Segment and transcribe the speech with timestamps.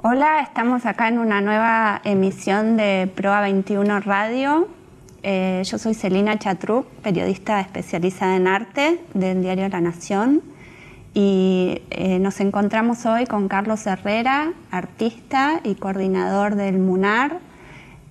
[0.00, 4.68] Hola, estamos acá en una nueva emisión de Proa 21 Radio.
[5.24, 10.40] Eh, yo soy Celina Chatrup, periodista especializada en arte del diario La Nación.
[11.14, 17.40] Y eh, nos encontramos hoy con Carlos Herrera, artista y coordinador del MUNAR,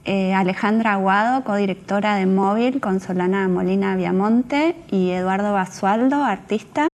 [0.03, 6.89] eh, Alejandra Aguado, codirectora de Móvil con Solana Molina Viamonte y Eduardo Basualdo, artista,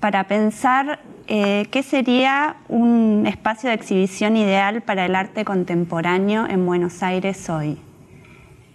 [0.00, 0.98] para pensar
[1.32, 7.48] eh, ¿qué sería un espacio de exhibición ideal para el arte contemporáneo en Buenos Aires
[7.48, 7.78] hoy?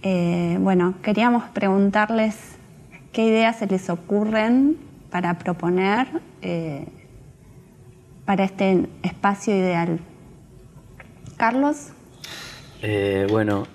[0.04, 2.56] Eh, bueno, queríamos preguntarles
[3.12, 4.78] qué ideas se les ocurren
[5.12, 6.08] para proponer
[6.42, 6.88] eh,
[8.24, 10.00] para este espacio ideal.
[11.36, 11.90] Carlos.
[13.30, 13.68] bueno,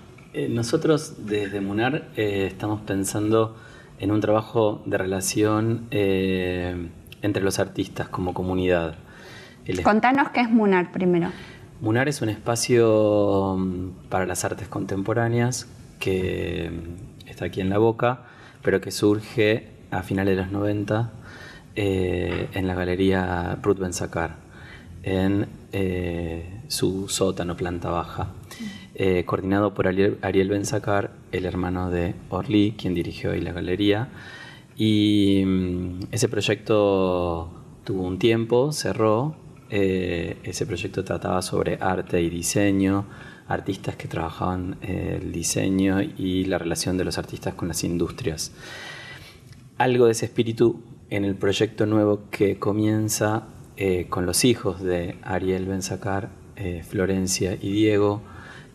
[0.49, 3.55] nosotros desde MUNAR estamos pensando
[3.99, 5.87] en un trabajo de relación
[7.21, 8.95] entre los artistas como comunidad.
[9.83, 11.29] Contanos qué es MUNAR primero.
[11.81, 15.67] MUNAR es un espacio mm, para las artes contemporáneas
[15.99, 18.21] que mm, está aquí en la boca,
[18.61, 21.11] pero que surge a finales de los 90
[21.75, 24.35] eh, en la galería Ruth Benzacar,
[25.03, 28.27] en eh, su sótano, planta baja,
[28.95, 34.09] eh, coordinado por Ariel, Ariel Benzacar, el hermano de Orly, quien dirigió ahí la galería.
[34.83, 37.51] Y mm, ese proyecto
[37.83, 39.35] tuvo un tiempo, cerró.
[39.69, 43.05] Eh, ese proyecto trataba sobre arte y diseño,
[43.47, 48.53] artistas que trabajaban el diseño y la relación de los artistas con las industrias.
[49.77, 53.43] Algo de ese espíritu en el proyecto nuevo que comienza
[53.77, 58.23] eh, con los hijos de Ariel Benzacar, eh, Florencia y Diego,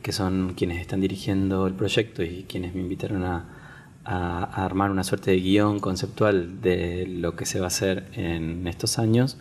[0.03, 3.56] que son quienes están dirigiendo el proyecto y quienes me invitaron a,
[4.07, 8.67] a, armar una suerte de guion conceptual de lo que se va a hacer en
[8.69, 9.37] estos años,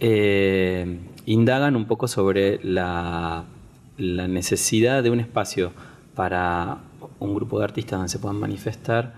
[0.00, 3.44] eh, indagan un poco sobre la,
[3.96, 5.70] necesidad de un espacio
[6.16, 6.78] para
[7.20, 9.14] un grupo de artistas donde se puedan manifestar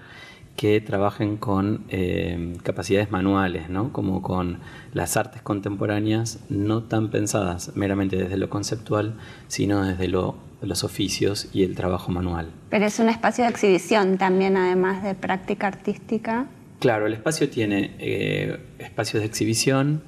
[0.57, 3.93] que trabajen con eh, capacidades manuales, ¿no?
[3.93, 4.59] como con
[4.95, 9.15] las artes contemporáneas no tan pensadas meramente desde lo conceptual,
[9.49, 12.51] sino desde lo los oficios y el trabajo manual.
[12.71, 16.47] Pero es un espacio de exhibición también, además de práctica artística.
[16.81, 20.03] Claro, el espacio tiene eh, espacios de exhibición,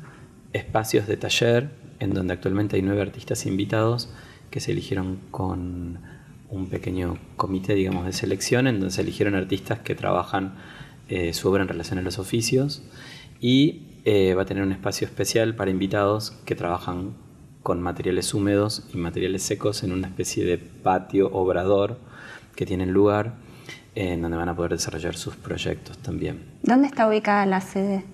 [0.52, 1.70] espacios de taller,
[2.00, 4.10] en donde actualmente hay nueve artistas invitados
[4.50, 5.98] que se eligieron con
[6.50, 10.54] un pequeño comité, digamos, de selección, en donde se eligieron artistas que trabajan
[11.08, 12.82] eh, su obra en relación a los oficios
[13.40, 17.14] y eh, va a tener un espacio especial para invitados que trabajan
[17.62, 21.98] con materiales húmedos y materiales secos en una especie de patio obrador
[22.56, 23.34] que tienen lugar
[23.94, 26.44] en donde van a poder desarrollar sus proyectos también.
[26.62, 28.04] ¿Dónde está ubicada la sede?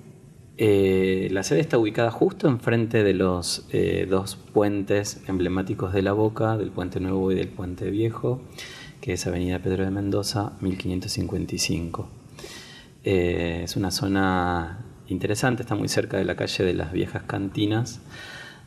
[0.56, 6.12] Eh, la sede está ubicada justo enfrente de los eh, dos puentes emblemáticos de La
[6.12, 8.40] Boca, del Puente Nuevo y del Puente Viejo,
[9.00, 12.08] que es Avenida Pedro de Mendoza, 1555.
[13.02, 18.00] Eh, es una zona interesante, está muy cerca de la calle de las viejas cantinas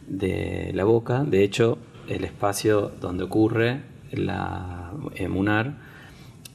[0.07, 1.23] de la boca.
[1.23, 1.77] De hecho,
[2.09, 3.81] el espacio donde ocurre
[4.11, 5.77] la emunar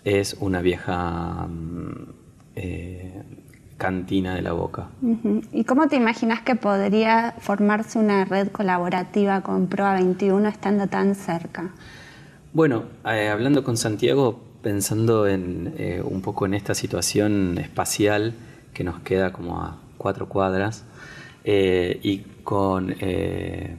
[0.04, 2.22] es una vieja mm,
[3.82, 4.90] cantina de la boca.
[5.50, 11.16] ¿Y cómo te imaginas que podría formarse una red colaborativa con Proa 21 estando tan
[11.16, 11.72] cerca?
[12.52, 18.34] Bueno, eh, hablando con Santiago, pensando en eh, un poco en esta situación espacial
[18.72, 20.84] que nos queda como a cuatro cuadras,
[21.44, 23.76] y con, eh,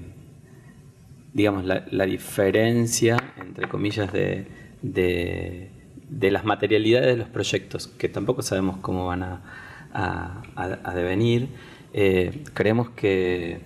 [1.31, 4.47] digamos, la, diferencia, entre comillas, de,
[4.81, 9.62] de, las materialidades de los proyectos, que tampoco sabemos cómo van a,
[9.94, 11.50] a, devenir.
[11.94, 13.59] Eh, creemos que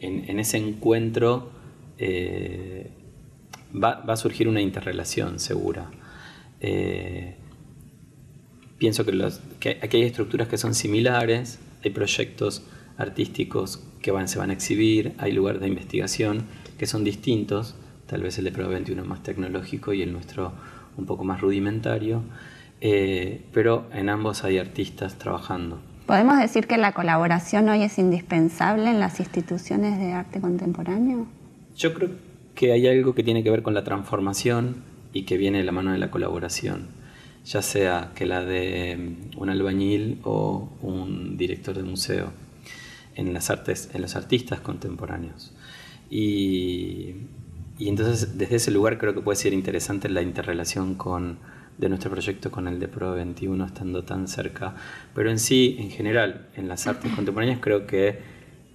[0.00, 1.50] en, ese encuentro
[1.98, 2.90] eh,
[3.72, 5.90] va, va, a surgir una interrelación segura.
[8.78, 12.62] pienso que, los, que aquí hay estructuras que son similares, hay proyectos
[12.96, 16.44] artísticos que se van a exhibir, hay lugares de investigación
[16.78, 17.74] que son distintos,
[18.06, 20.52] tal vez el de Pro 21 más tecnológico y el nuestro
[20.96, 22.22] un poco más rudimentario,
[22.80, 25.80] eh, pero en ambos hay artistas trabajando.
[26.06, 31.26] ¿Podemos decir que la colaboración hoy es indispensable en las instituciones de arte contemporáneo?
[31.76, 32.10] Yo creo
[32.54, 34.82] que hay algo que tiene que ver con la transformación
[35.14, 36.88] y que viene de la mano de la colaboración,
[37.46, 42.32] ya sea que la de un albañil o un director de museo
[43.14, 45.54] en las artes, en los artistas contemporáneos.
[46.10, 47.14] Y,
[47.78, 51.38] y, entonces desde ese lugar creo que puede ser interesante la interrelación con,
[51.78, 54.74] de nuestro proyecto con el de Pro 21 estando tan cerca.
[55.14, 58.18] Pero en sí, en general, en las artes contemporáneas creo que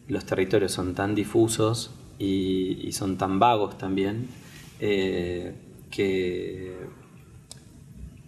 [0.07, 4.27] los territorios son tan difusos y, son tan vagos también
[4.79, 5.53] eh,
[5.91, 6.75] que,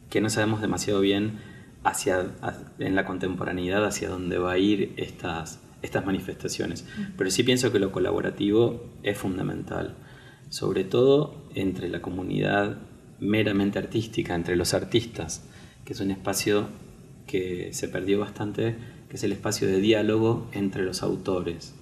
[0.10, 1.40] que no sabemos demasiado bien
[1.84, 2.28] hacia,
[2.80, 6.86] en la contemporaneidad hacia dónde va a ir estas, estas manifestaciones.
[7.18, 9.96] Pero sí pienso que lo colaborativo es fundamental,
[10.50, 12.78] sobre todo entre la comunidad
[13.22, 15.48] meramente artística, entre los artistas,
[15.86, 16.68] que es un espacio
[17.28, 18.76] que se perdió bastante,
[19.08, 21.76] que es el espacio de diálogo entre los autores,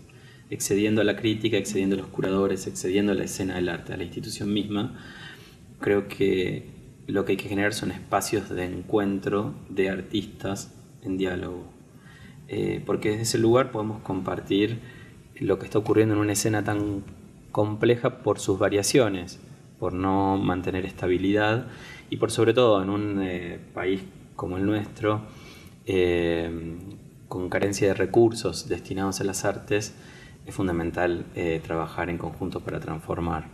[0.49, 3.97] excediendo a la crítica, excediendo a los curadores, excediendo a la escena del arte, a
[3.97, 4.99] la institución misma.
[5.79, 6.65] Creo que
[7.07, 11.71] lo que hay que generar son espacios de encuentro de artistas en diálogo,
[12.49, 14.79] eh, porque desde ese lugar podemos compartir
[15.39, 17.03] lo que está ocurriendo en una escena tan
[17.51, 19.39] compleja por sus variaciones,
[19.79, 21.67] por no mantener estabilidad
[22.09, 24.01] y por sobre todo en un eh, país
[24.35, 25.21] como el nuestro,
[25.85, 26.77] eh,
[27.27, 29.95] con carencia de recursos destinados a las artes,
[30.45, 33.47] es fundamental eh, trabajar en conjunto para transformar.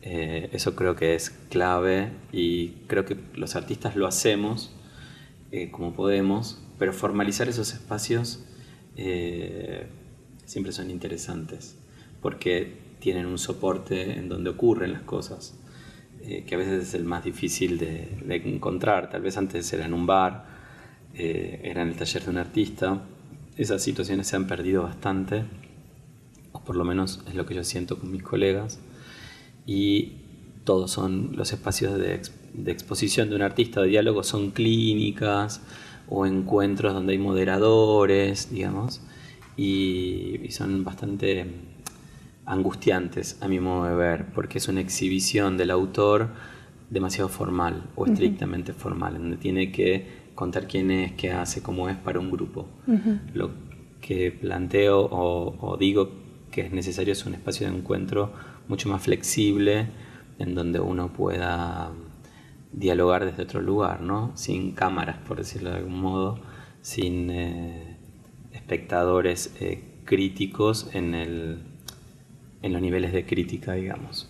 [0.00, 4.72] eso creo que es clave y creo que los artistas lo hacemos
[5.72, 8.44] como podemos, pero formalizar esos espacios
[10.44, 11.76] siempre son interesantes,
[12.22, 15.54] porque tienen un soporte en donde ocurren las cosas,
[16.22, 19.10] eh, que a veces es el más difícil de, encontrar.
[19.10, 20.46] Tal vez antes era en un bar,
[21.14, 23.02] eh, era en el taller de un artista.
[23.56, 25.44] Esas situaciones se han perdido bastante,
[26.52, 28.80] o por lo menos es lo que yo siento con mis colegas.
[29.66, 30.12] Y
[30.64, 32.20] todos son los espacios de,
[32.66, 35.62] exposición de un artista, de diálogo, son clínicas
[36.08, 39.02] o encuentros donde hay moderadores, digamos,
[39.56, 41.46] y son bastante
[42.48, 46.30] angustiantes a mi modo de ver, porque es una exhibición del autor
[46.90, 51.96] demasiado formal o estrictamente formal, donde tiene que contar quién es, qué hace, cómo es
[51.96, 52.66] para un grupo.
[53.34, 53.50] Lo
[54.00, 56.10] que planteo o, digo
[56.50, 58.32] que es necesario es un espacio de encuentro
[58.66, 59.88] mucho más flexible,
[60.38, 61.90] en donde uno pueda
[62.72, 64.32] dialogar desde otro lugar, ¿no?
[64.34, 66.40] sin cámaras, por decirlo de algún modo,
[66.80, 67.96] sin eh,
[68.52, 71.67] espectadores eh, críticos en el
[72.62, 74.28] en los niveles de crítica, digamos.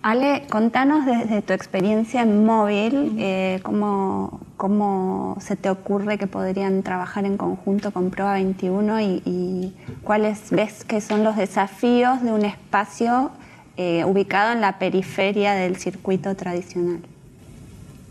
[0.00, 7.24] Ale, contanos desde tu experiencia en móvil, eh, cómo, se te ocurre que podrían trabajar
[7.24, 9.74] en conjunto con Proa 21 y,
[10.04, 13.32] cuáles ves que son los desafíos de un espacio
[13.76, 17.00] eh, ubicado en la periferia del circuito tradicional.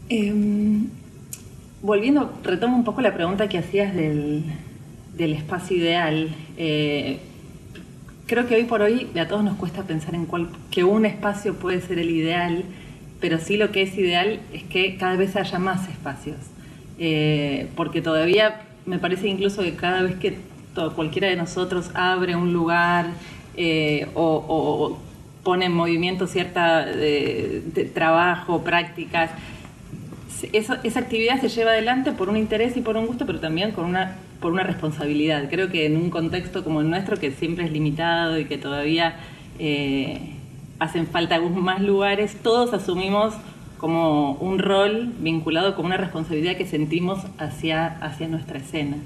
[0.10, 0.90] Em,
[1.82, 4.44] volviendo, retomo un poco la pregunta que hacías del,
[5.18, 6.36] espacio ideal.
[8.28, 11.06] Eh, creo que hoy por hoy a todos nos cuesta pensar en cuál, que un
[11.06, 12.64] espacio puede ser el ideal,
[13.20, 16.38] pero sí lo que es ideal es que cada vez haya más espacios.
[17.00, 20.38] Eh, porque todavía me parece incluso que cada vez que
[20.96, 23.08] cualquiera de nosotros abre un lugar
[23.56, 25.00] eh, o,
[25.44, 29.32] pone en movimiento cierta de, trabajo, prácticas,
[30.54, 33.86] esa actividad se lleva adelante por un interés y por un gusto, pero también con
[33.86, 35.50] una por una responsabilidad.
[35.50, 39.16] Creo que en un contexto como el nuestro, que siempre es limitado y que todavía
[39.60, 40.20] eh,
[40.80, 43.34] hacen falta algunos más lugares, todos asumimos
[43.78, 48.98] como un rol vinculado con una responsabilidad que sentimos hacia, hacia nuestra escena.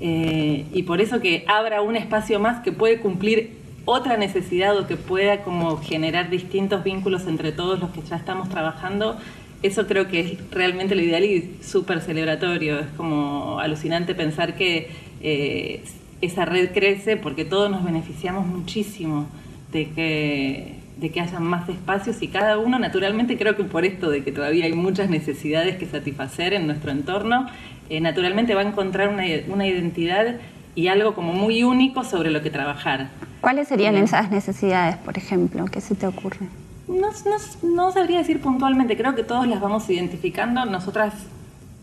[0.00, 4.86] Eh, y por eso que abra un espacio más que puede cumplir otra necesidad o
[4.86, 9.16] que pueda como generar distintos vínculos entre todos los que ya estamos trabajando,
[9.62, 12.80] eso creo que es realmente lo ideal y súper celebratorio.
[12.80, 15.82] Es como alucinante pensar que eh,
[16.20, 19.26] esa red crece porque todos nos beneficiamos muchísimo
[19.72, 24.10] de que, de que haya más espacios y cada uno, naturalmente, creo que por esto
[24.10, 27.46] de que todavía hay muchas necesidades que satisfacer en nuestro entorno,
[27.90, 30.36] eh, naturalmente va a encontrar una, una identidad
[30.74, 33.08] y algo como muy único sobre lo que trabajar.
[33.40, 35.64] ¿Cuáles serían esas necesidades, por ejemplo?
[35.66, 36.46] ¿Qué se te ocurre?
[36.88, 37.08] No,
[37.62, 40.64] no, sabría decir puntualmente, creo que todos las vamos identificando.
[40.64, 41.12] Nosotras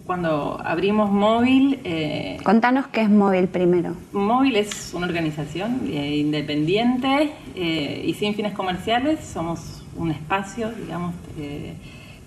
[0.06, 1.80] cuando abrimos Móvil...
[1.84, 3.96] Eh, Contanos qué es Móvil primero.
[4.14, 9.20] Móvil es una organización eh, independiente eh, y sin fines comerciales.
[9.24, 11.14] Somos un espacio, digamos,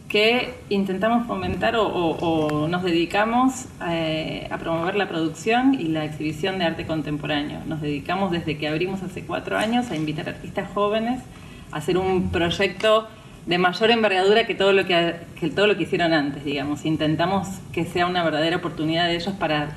[0.09, 6.87] que intentamos fomentar o, nos dedicamos a promover la producción y la exhibición de arte
[6.87, 7.61] contemporáneo.
[7.67, 11.21] Nos dedicamos desde que abrimos hace cuatro años a invitar artistas jóvenes
[11.73, 13.09] hacer un proyecto
[13.49, 15.15] de mayor envergadura que todo lo que,
[15.55, 16.85] todo lo que hicieron antes, digamos.
[16.85, 19.71] Intentamos que sea una verdadera oportunidad de ellos para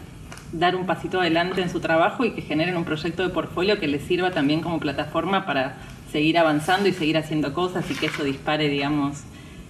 [0.52, 3.88] dar un pasito adelante en su trabajo y que generen un proyecto de portfolio que
[3.88, 5.76] les sirva también como plataforma para
[6.12, 9.22] seguir avanzando y seguir haciendo cosas y que eso dispare, digamos,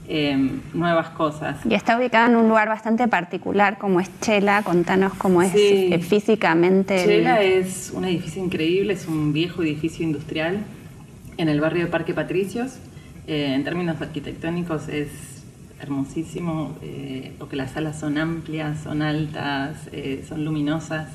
[0.07, 1.63] em, nuevas cosas.
[1.69, 5.99] Y está ubicada en un lugar bastante particular como es Chela, contanos cómo es eh,
[5.99, 7.05] físicamente.
[7.05, 10.65] Chela es un edificio increíble, es un viejo edificio industrial
[11.37, 12.77] en el barrio de Parque Patricios.
[13.27, 15.09] Eh, en términos arquitectónicos es
[15.79, 21.07] hermosísimo, eh, porque las salas son amplias, son altas, eh, son luminosas.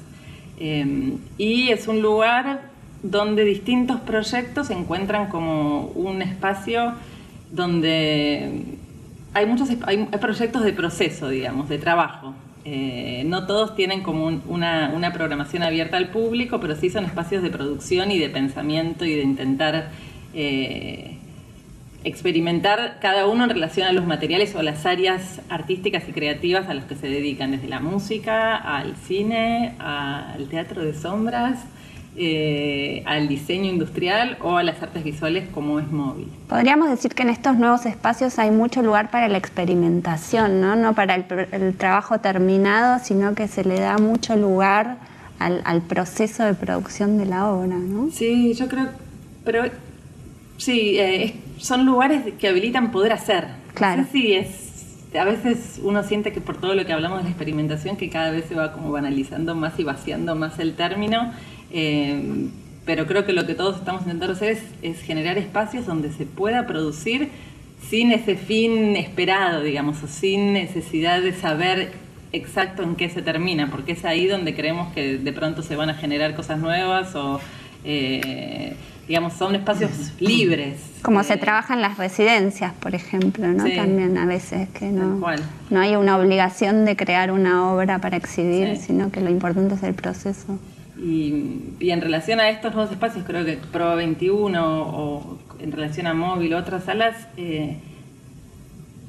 [0.59, 2.63] y es un lugar
[3.03, 6.95] donde distintos proyectos encuentran como un espacio
[7.53, 8.63] donde
[9.35, 12.35] hay muchos hay proyectos de proceso, digamos, de trabajo.
[13.27, 17.51] no todos tienen como una, una, programación abierta al público, pero sí son espacios de
[17.51, 19.91] producción y de pensamiento y de intentar
[22.07, 26.75] experimentar cada uno en relación a los materiales o las áreas artísticas y creativas a
[26.75, 31.65] los que se dedican, desde la música, al cine, al teatro de sombras,
[32.17, 36.29] eh, al diseño industrial o a las artes visuales como es móvil.
[36.49, 40.95] Podríamos decir que en estos nuevos espacios hay mucho lugar para la experimentación, no, no
[40.95, 44.99] para el, trabajo terminado, sino que se le da mucho lugar
[45.41, 47.77] al, al proceso de producción de la obra.
[47.77, 48.11] ¿no?
[48.13, 48.91] Sí, yo creo,
[49.45, 49.65] pero
[50.57, 53.47] Sí, eh, son lugares que habilitan poder hacer.
[53.75, 54.07] Claro.
[54.11, 54.65] Sí, es.
[55.19, 58.31] A veces uno siente que por todo lo que hablamos de la experimentación, que cada
[58.31, 61.33] vez se va como banalizando más y vaciando más el término.
[61.71, 62.49] Eh,
[62.87, 66.67] pero creo que lo que todos estamos intentando hacer es, generar espacios donde se pueda
[66.67, 67.31] producir
[67.91, 71.91] sin ese fin esperado, digamos, o sin necesidad de saber
[72.33, 75.91] exacto en qué se termina, porque es ahí donde creemos que de pronto se van
[75.91, 77.41] a generar cosas nuevas o
[77.85, 78.77] eh,
[79.09, 80.81] digamos, son espacios libres.
[81.03, 83.65] Como se eh, trabaja en las residencias, por ejemplo, ¿no?
[83.65, 85.25] También a veces que no,
[85.71, 89.83] no hay una obligación de crear una obra para exhibir, sino que lo importante es
[89.83, 90.59] el proceso.
[90.99, 96.15] Y, en relación a estos nuevos espacios, creo que Pro 21 o en relación a
[96.15, 97.77] móvil o otras salas, eh,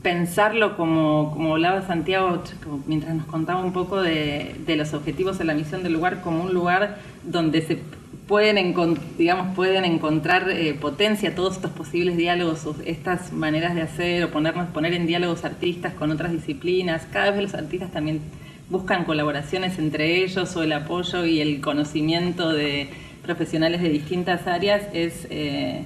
[0.04, 2.44] pensarlo como, como hablaba Santiago
[2.86, 6.44] mientras nos contaba un poco de, de los objetivos de la misión del lugar como
[6.44, 7.80] un lugar donde se
[8.28, 8.76] pueden,
[9.18, 14.68] digamos, pueden encontrar eh, potencia todos estos posibles diálogos, estas maneras de hacer o ponernos,
[14.70, 17.08] poner en diálogos artistas con otras disciplinas.
[17.12, 18.22] Cada vez los artistas también
[18.70, 22.90] buscan colaboraciones entre ellos o el apoyo y el conocimiento de
[23.24, 25.86] profesionales de distintas áreas es eh,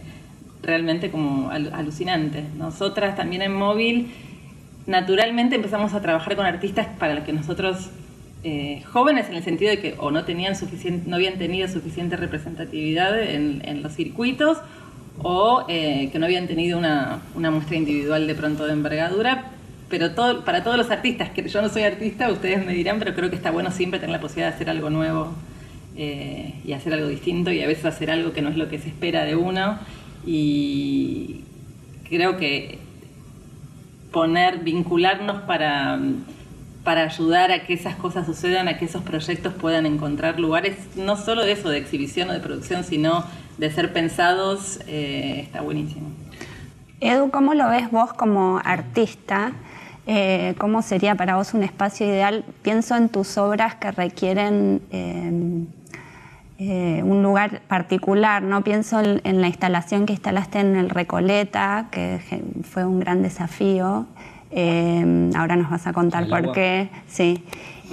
[0.63, 2.43] realmente como alucinante.
[2.57, 4.11] Nosotras también en móvil
[4.87, 7.91] naturalmente empezamos a trabajar con artistas para los que nosotros
[8.43, 12.17] eh, jóvenes en el sentido de que o no tenían suficiente, no habían tenido suficiente
[12.17, 14.57] representatividad en, los circuitos
[15.21, 19.51] o eh, que no habían tenido una, muestra individual de pronto de envergadura.
[19.89, 23.29] Pero para todos los artistas, que yo no soy artista, ustedes me dirán, pero creo
[23.29, 25.33] que está bueno siempre tener la posibilidad de hacer algo nuevo
[25.97, 28.79] eh, y hacer algo distinto y a veces hacer algo que no es lo que
[28.79, 29.77] se espera de uno.
[30.25, 31.41] Y
[32.09, 32.79] creo que
[34.11, 35.99] poner, vincularnos para
[36.83, 41.15] para ayudar a que esas cosas sucedan, a que esos proyectos puedan encontrar lugares, no
[41.15, 43.23] solo de eso, de exhibición o de producción, sino
[43.57, 46.07] de ser pensados, eh, está buenísimo.
[46.99, 49.53] Edu, ¿cómo lo ves vos como artista?
[50.07, 52.43] Eh, ¿Cómo sería para vos un espacio ideal?
[52.63, 54.81] Pienso en tus obras que requieren
[56.63, 58.63] eh, un lugar particular, ¿no?
[58.63, 62.19] Pienso en, la instalación que instalaste en el Recoleta, que
[62.63, 64.07] fue un gran desafío.
[64.51, 66.89] Eh, ahora nos vas a contar por qué.
[67.07, 67.43] Sí.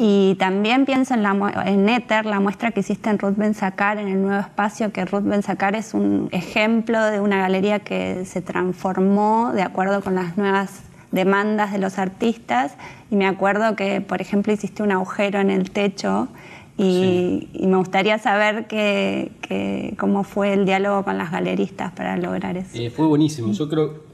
[0.01, 4.07] Y también pienso en, la, en Éter, la muestra que hiciste en Ruth Benzacar, en
[4.07, 9.51] el nuevo espacio, que Ruth Benzacar es un ejemplo de una galería que se transformó
[9.53, 12.75] de acuerdo con las nuevas demandas de los artistas.
[13.11, 16.29] Y me acuerdo que, por ejemplo, hiciste un agujero en el techo
[16.77, 22.71] y, me gustaría saber que, cómo fue el diálogo con las galeristas para lograr eso.
[22.75, 23.53] Eh, fue buenísimo.
[23.53, 24.05] Yo creo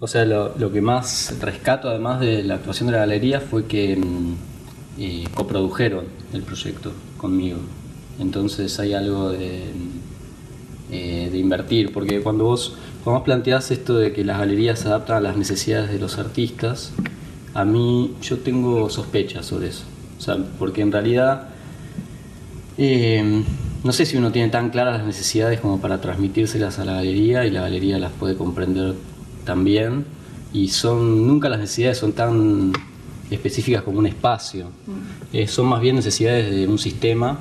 [0.00, 3.96] o sea, lo, que más rescato, además de la actuación de la galería, fue que
[3.96, 4.34] mm,
[4.98, 7.58] eh, coprodujeron el proyecto conmigo.
[8.18, 9.64] Entonces hay algo de,
[10.90, 15.18] eh, de invertir, porque cuando vos, cuando planteás esto de que las galerías se adaptan
[15.18, 16.92] a las necesidades de los artistas,
[17.52, 19.84] a mí yo tengo sospechas sobre eso.
[20.18, 21.48] O sea, porque en realidad
[22.78, 23.44] eh,
[23.84, 27.44] no sé si uno tiene tan claras las necesidades como para transmitírselas a la galería
[27.44, 28.94] y la galería las puede comprender
[29.50, 30.04] también
[30.52, 32.72] y son nunca las necesidades son tan
[33.32, 34.66] específicas como un espacio.
[34.66, 35.36] Mm.
[35.36, 37.36] eh, son más bien necesidades de un sistema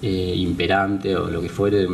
[0.00, 1.88] eh, imperante o lo que fuere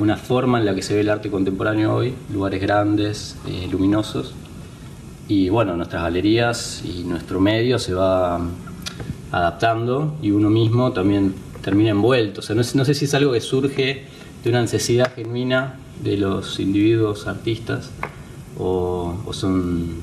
[0.00, 4.34] una, forma en la que se ve el arte contemporáneo hoy lugares grandes eh, luminosos.
[5.28, 8.40] Y bueno nuestras galerías y nuestro medio se va
[9.30, 11.32] adaptando y uno mismo también
[11.62, 12.40] termina envuelto.
[12.40, 14.04] O sea no, no sé si es algo que surge
[14.42, 17.92] de una necesidad genuina de los individuos artistas
[18.58, 19.94] o, son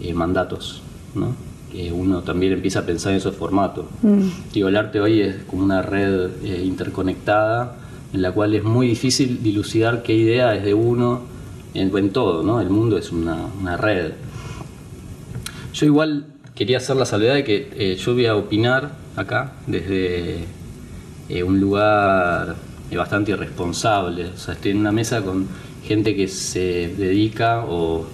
[0.00, 0.82] eh, mandatos,
[1.14, 1.34] ¿no?
[1.70, 3.86] que uno también empieza a pensar en esos formatos.
[4.02, 4.28] Mm.
[4.52, 7.76] Digo, el arte hoy es como una red eh, interconectada
[8.12, 11.22] en la cual es muy difícil dilucidar qué idea es de uno
[11.74, 12.60] en, todo, ¿no?
[12.60, 14.12] El mundo es una, red.
[15.74, 20.44] Yo igual quería hacer la salvedad de que eh, yo voy a opinar acá desde
[21.28, 22.56] eh, un lugar
[22.96, 24.30] bastante irresponsable.
[24.34, 25.46] O sea, estoy en una mesa con
[25.86, 28.06] gente que se dedica o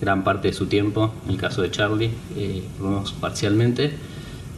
[0.00, 2.62] gran parte de su tiempo, en el caso de Charlie, eh,
[3.20, 3.92] parcialmente,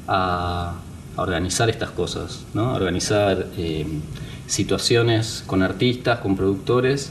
[0.06, 0.74] a,
[1.16, 2.70] organizar estas cosas, ¿no?
[2.70, 3.84] a organizar eh,
[4.46, 7.10] situaciones con artistas, con productores,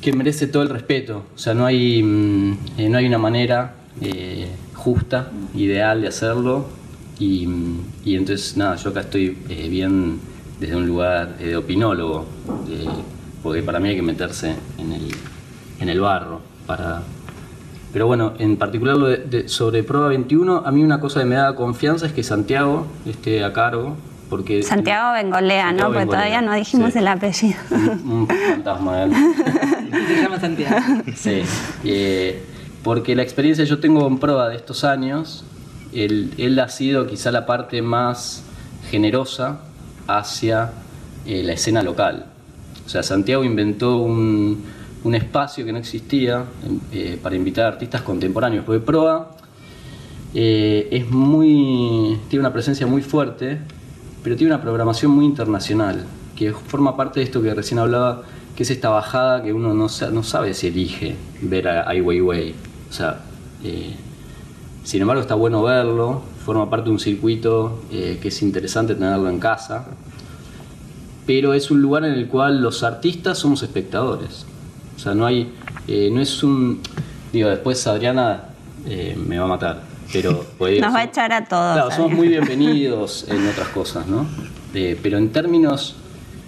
[0.00, 1.24] que merece todo el respeto.
[1.34, 6.66] O sea, no hay, mm, eh, no hay una manera eh, justa, ideal de hacerlo.
[7.18, 7.46] Y,
[8.04, 9.36] y, entonces, nada, yo acá estoy
[9.68, 10.18] bien
[10.58, 12.26] desde un lugar de opinólogo,
[13.42, 15.08] porque para mí hay que meterse en el,
[15.80, 17.02] en el barro para...
[17.92, 21.36] Pero bueno, en particular lo de, sobre Prueba 21, a mí una cosa que me
[21.36, 23.96] da confianza es que Santiago esté a cargo,
[24.28, 24.62] porque...
[24.62, 25.86] Santiago Bengolea, ¿no?
[25.86, 27.56] Porque todavía no dijimos el apellido.
[27.70, 29.10] Un, fantasma, ¿eh?
[30.08, 30.76] Se llama Santiago.
[31.14, 31.42] Sí,
[31.84, 32.44] eh,
[32.82, 35.44] porque la experiencia que yo tengo con Prueba de estos años,
[35.94, 38.42] él, él ha sido quizá la parte más
[38.90, 39.60] generosa
[40.06, 40.70] hacia
[41.26, 42.26] eh, la escena local.
[42.86, 44.62] O sea, Santiago inventó un,
[45.06, 46.44] un espacio que no existía
[46.92, 49.30] eh, para invitar artistas contemporáneos, porque Proa
[50.34, 53.58] eh, es muy, tiene una presencia muy fuerte,
[54.22, 58.22] pero tiene una programación muy internacional, que forma parte de esto que recién hablaba,
[58.56, 62.54] que es esta bajada que uno no, no sabe si elige ver a Ai Weiwei.
[62.90, 63.20] O sea,
[63.62, 63.94] eh,
[64.82, 69.40] sin embargo está bueno verlo, forma parte de un circuito que es interesante tenerlo en
[69.40, 69.86] casa,
[71.26, 74.46] pero es un lugar en el cual los artistas somos espectadores.
[74.94, 75.52] O sea, no hay,
[75.88, 76.80] eh, no es un,
[77.32, 78.44] digo, después Adriana
[78.86, 80.46] eh, me va a matar, pero...
[80.56, 81.74] Pues, Nos va a echar a todos.
[81.74, 84.26] Claro, somos muy bienvenidos en otras cosas, ¿no?
[84.72, 85.96] Eh, pero en términos,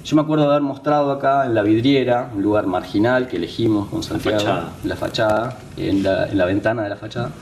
[0.04, 3.88] yo me acuerdo de haber mostrado acá en la vidriera, un lugar marginal que elegimos
[3.88, 7.32] con Santiago, la fachada, en la, en la ventana de la fachada,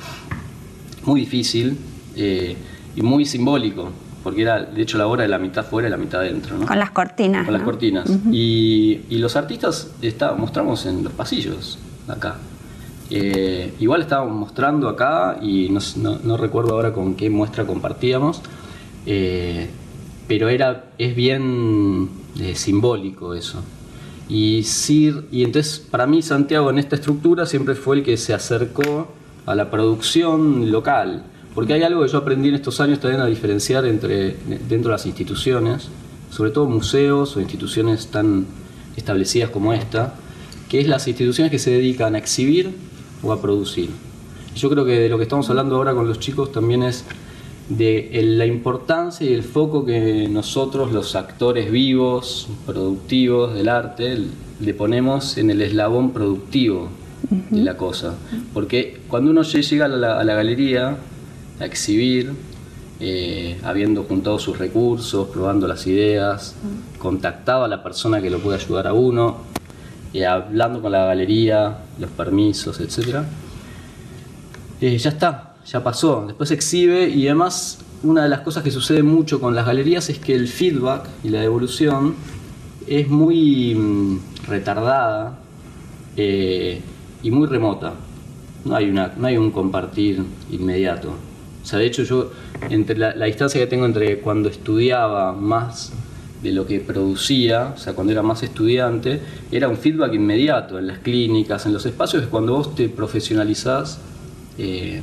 [1.05, 1.79] muy difícil
[2.17, 3.93] y muy simbólico,
[4.27, 6.59] porque era de hecho la obra de la mitad fuera y la mitad dentro.
[6.59, 6.67] ¿no?
[6.67, 7.45] Con las cortinas.
[7.45, 8.11] Con las cortinas.
[8.33, 12.35] y, y, los artistas está, mostramos en los pasillos acá.
[13.09, 15.79] Eh, igual estábamos mostrando acá y no,
[16.25, 18.43] no, recuerdo ahora con qué muestra compartíamos,
[19.07, 19.71] eh,
[20.27, 22.11] pero era, es bien
[22.41, 23.63] eh, simbólico eso.
[24.29, 28.35] Y, Sir, y entonces para mí Santiago en esta estructura siempre fue el que se
[28.35, 29.07] acercó
[29.47, 31.23] a la producción local
[31.57, 34.37] porque hay algo que yo aprendí en estos años también a diferenciar entre
[34.69, 35.89] dentro de las instituciones,
[36.31, 38.47] sobre todo museos o instituciones tan
[38.95, 40.17] establecidas como esta,
[40.69, 42.75] que es las instituciones que se dedican a exhibir
[43.23, 43.89] o a producir.
[44.55, 47.07] Yo creo que de lo que estamos hablando ahora con los chicos también es
[47.71, 54.19] de la importancia y el foco que nosotros, los actores vivos, productivos del arte,
[54.61, 56.91] le ponemos en el eslabón productivo
[57.31, 58.15] de la cosa.
[58.53, 60.99] Porque cuando uno llega a la, a la galería,
[61.61, 62.33] a exhibir,
[62.99, 66.55] eh, habiendo juntado sus recursos, probando las ideas,
[66.99, 69.39] contactado a la persona que lo puede ayudar a uno,
[70.15, 73.23] eh, hablando con la galería, los permisos, etc.
[74.81, 76.25] Eh, ya está, ya pasó.
[76.27, 80.19] Después exhibe y además una de las cosas que sucede mucho con las galerías es
[80.19, 82.15] que el feedback y la devolución
[82.87, 85.39] es muy mm, retardada
[86.17, 87.93] y muy remota.
[88.65, 91.26] No hay, una, no hay un compartir inmediato.
[91.67, 92.31] O sea, de hecho yo,
[92.71, 95.93] entre la, distancia que tengo entre cuando estudiaba más
[96.41, 100.87] de lo que producía, o sea, cuando era más estudiante, era un feedback inmediato en
[100.87, 103.99] las clínicas, en los espacios, es cuando vos te profesionalizás,
[104.59, 105.03] eh,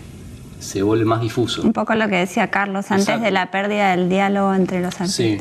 [0.58, 1.64] se vuelve más difuso.
[1.64, 5.16] Un poco lo que decía Carlos antes de la pérdida del diálogo entre los artistas.
[5.16, 5.38] Sí.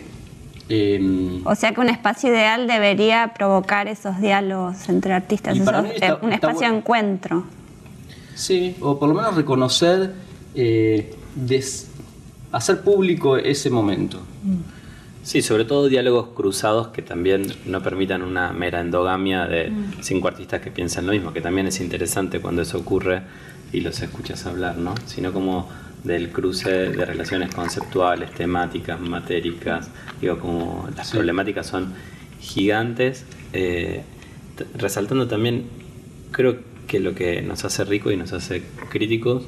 [0.68, 6.32] Em, o sea que un espacio ideal debería provocar esos diálogos entre artistas, eh, un
[6.32, 7.44] espacio de encuentro.
[8.34, 11.14] Sí, o por lo menos reconocer eh,
[12.52, 14.20] hacer público ese momento.
[15.22, 19.92] Sí, sobre todo diálogos cruzados que también no permitan una mera endogamia de mm.
[20.00, 23.22] cinco artistas que piensan lo mismo, que también es interesante cuando eso ocurre
[23.72, 24.94] y los escuchas hablar, ¿no?
[25.06, 25.68] Sino como
[26.02, 29.88] del cruce de relaciones conceptuales, temáticas, matéricas,
[30.20, 31.92] digo, como las problemáticas son
[32.40, 34.02] gigantes, eh,
[34.74, 35.66] resaltando también,
[36.32, 39.44] creo que lo que nos hace rico y nos hace críticos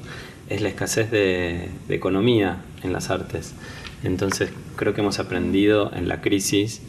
[0.49, 3.55] es la escasez de, economía en las artes.
[4.03, 6.83] Entonces creo que hemos aprendido en la crisis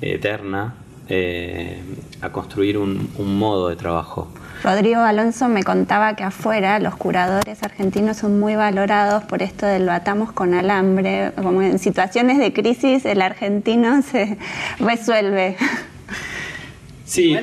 [0.00, 0.74] eterna
[1.08, 1.82] eh,
[2.22, 4.28] a construir un, modo de trabajo.
[4.62, 9.84] Rodrigo Alonso me contaba que afuera los curadores argentinos son muy valorados por esto del
[9.84, 14.38] lo atamos con alambre, como en situaciones de crisis el argentino se
[14.78, 15.56] resuelve.
[17.04, 17.36] Sí.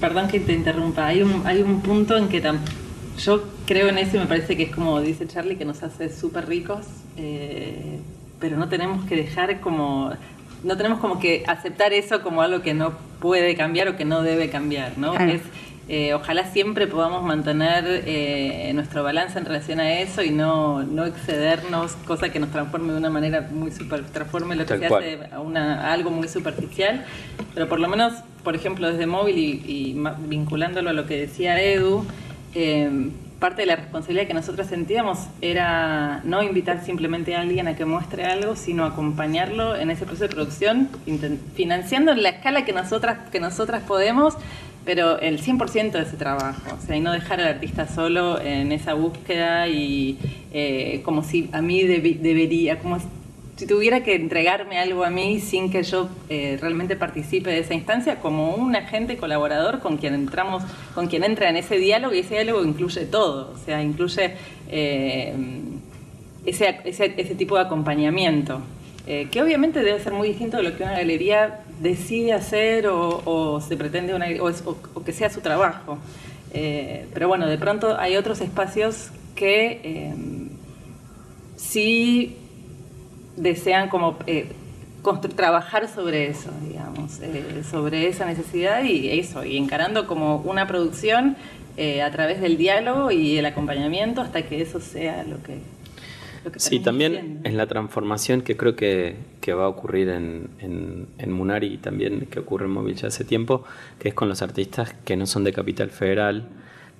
[0.00, 2.40] perdón que te interrumpa, hay un, hay un punto en que
[3.18, 6.08] yo creo en eso y me parece que es como dice Charlie, que nos hace
[6.08, 7.98] súper ricos, eh,
[8.40, 10.12] pero no tenemos que dejar como,
[10.64, 14.22] no tenemos como que aceptar eso como algo que no puede cambiar o que no
[14.22, 15.14] debe cambiar, ¿no?
[15.14, 15.42] Es,
[15.88, 21.04] eh, ojalá siempre podamos mantener eh, nuestro balance en relación a eso y no, no
[21.04, 25.18] excedernos, cosa que nos transforme de una manera muy super, transforme lo que se hace
[25.32, 27.04] a, una, algo muy superficial,
[27.52, 29.96] pero por lo menos, por ejemplo, desde móvil y,
[30.28, 32.06] vinculándolo a lo que decía Edu,
[32.54, 33.10] eh,
[33.42, 37.84] parte de la responsabilidad que nosotros sentíamos era no invitar simplemente a alguien a que
[37.84, 40.88] muestre algo, sino acompañarlo en ese proceso de producción,
[41.56, 44.36] financiando en la escala que nosotras, que nosotras podemos,
[44.84, 48.70] pero el 100% de ese trabajo, o sea, y no dejar al artista solo en
[48.70, 50.18] esa búsqueda y
[50.52, 52.98] eh, como si a mí debería, como
[53.56, 57.74] si tuviera que entregarme algo a mí sin que yo eh, realmente participe de esa
[57.74, 60.62] instancia, como un agente colaborador con quien entramos,
[60.94, 64.34] con quien entra en ese diálogo y ese diálogo incluye todo, o sea, incluye
[64.68, 65.34] eh,
[66.46, 68.60] ese, ese, ese tipo de acompañamiento.
[69.04, 73.76] que obviamente debe ser muy distinto de lo que una galería decide hacer o, se
[73.76, 75.98] pretende una, o, que sea su trabajo.
[76.54, 80.14] Eh, pero bueno, de pronto hay otros espacios que eh,
[81.56, 82.36] sí
[83.36, 84.52] desean como eh,
[85.34, 87.20] trabajar sobre eso, digamos,
[87.68, 91.36] sobre esa necesidad y eso, y encarando como una producción
[91.78, 95.58] a través del diálogo y el acompañamiento hasta que eso sea lo que
[96.56, 99.16] Sí, también en la transformación que creo que,
[99.50, 103.64] va a ocurrir en, en, Munari y también que ocurre en Móvil ya hace tiempo,
[104.00, 106.48] que es con los artistas que no son de Capital Federal,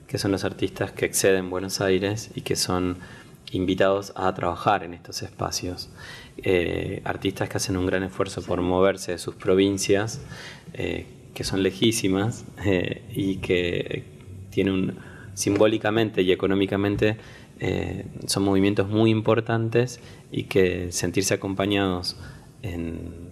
[0.07, 2.99] que son los artistas que exceden Buenos Aires y que son
[3.51, 5.91] invitados a trabajar en estos espacios.
[6.45, 10.21] Eh, artistas que hacen un gran esfuerzo por moverse de sus provincias,
[10.73, 14.05] eh, que son lejísimas eh, y que
[14.51, 14.97] tienen
[15.35, 17.17] simbólicamente y económicamente
[18.27, 20.01] son movimientos muy importantes
[20.33, 22.17] y que sentirse acompañados
[22.61, 23.31] en,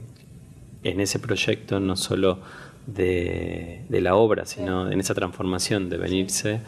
[0.85, 2.38] ese proyecto, no solo
[2.87, 6.61] de, la obra, sino en esa transformación de venirse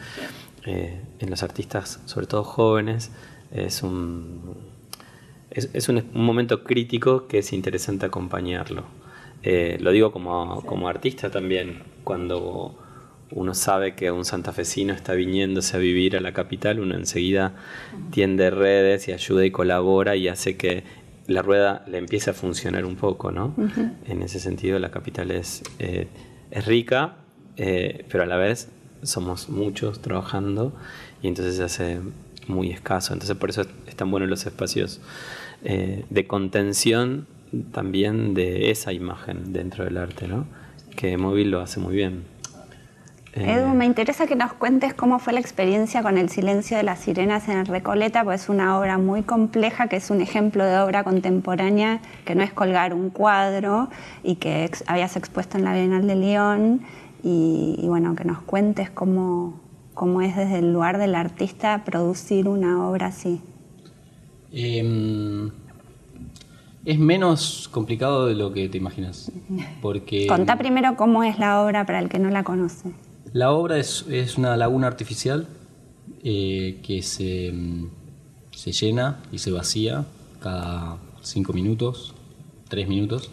[0.65, 3.11] en los artistas, sobre todo jóvenes,
[3.53, 4.57] es un,
[5.53, 8.83] es, un, momento crítico que es interesante acompañarlo.
[9.43, 12.77] Eh, lo digo como, como artista también, cuando
[13.31, 17.55] uno sabe que un santafesino está viniéndose a vivir a la capital, uno enseguida
[18.11, 20.83] tiende redes y ayuda y colabora y hace que
[21.27, 23.55] la rueda le empiece a funcionar un poco, ¿no?
[24.07, 26.07] En ese sentido la capital es, eh,
[26.51, 27.15] es rica,
[27.57, 28.69] eh, pero a la vez
[29.03, 30.73] somos muchos trabajando
[31.21, 31.99] y entonces se hace
[32.47, 33.13] muy escaso.
[33.13, 35.01] Entonces por eso están buenos los espacios
[35.63, 37.27] eh, de contención
[37.71, 40.45] también de esa imagen dentro del arte, ¿no?
[40.95, 42.23] Que Móvil lo hace muy bien.
[43.35, 46.99] Edu, me interesa que nos cuentes cómo fue la experiencia con El silencio de las
[46.99, 50.77] sirenas en el Recoleta, pues es una obra muy compleja, que es un ejemplo de
[50.77, 53.89] obra contemporánea, que no es colgar un cuadro
[54.21, 56.81] y que habías expuesto en la Bienal de León.
[57.23, 59.59] Y, bueno, que nos cuentes cómo,
[59.95, 63.41] cómo, es desde el lugar del artista producir una obra así.
[64.53, 65.49] Em,
[66.85, 69.31] es menos complicado de lo que te imaginas.
[69.81, 70.27] Porque...
[70.27, 72.91] Contá primero cómo es la obra para el que no la conoce.
[73.33, 74.05] La obra es,
[74.37, 75.47] una laguna artificial
[76.23, 77.51] eh, que se,
[78.71, 80.05] llena y se vacía
[80.39, 82.13] cada cinco minutos,
[82.69, 83.31] tres minutos,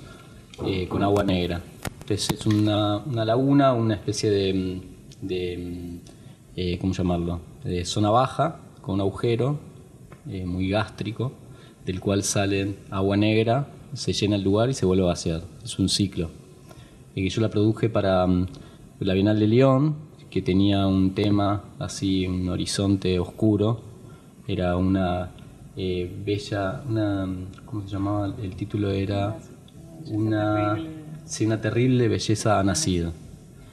[0.65, 1.61] eh, con agua negra.
[2.01, 6.01] Entonces es una, laguna, una especie de,
[6.57, 7.41] eh, ¿cómo llamarlo?
[7.63, 9.70] De zona baja, con un agujero
[10.25, 11.33] muy gástrico,
[11.85, 15.43] del cual sale agua negra, se llena el lugar y se vuelve a vaciar.
[15.65, 16.31] Es un ciclo.
[17.15, 18.27] Y yo la produje para
[19.01, 19.97] la Bienal de León,
[20.31, 23.81] que tenía un tema así, un horizonte oscuro,
[24.47, 25.31] era una
[25.77, 27.29] eh, bella, una,
[27.65, 28.35] ¿cómo se llamaba?
[28.41, 29.37] El título era
[30.07, 30.79] una,
[31.25, 33.13] sí, una terrible belleza ha nacido.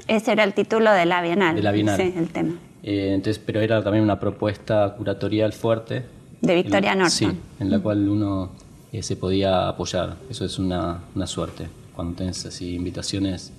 [0.08, 1.56] Ese era el título de la Bienal.
[1.56, 1.98] De la Bienal.
[1.98, 2.56] Sí, el tema.
[2.82, 6.06] Eh, entonces, pero era también una propuesta curatorial fuerte.
[6.42, 7.10] De Victoria Norton.
[7.12, 7.28] Sí,
[7.60, 8.52] en la cual uno
[8.92, 10.18] eh, se podía apoyar.
[10.30, 13.52] Eso es una, una suerte, cuando tienes así invitaciones